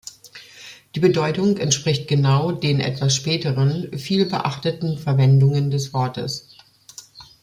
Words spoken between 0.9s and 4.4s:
Die Bedeutung entspricht genau den etwas späteren, viel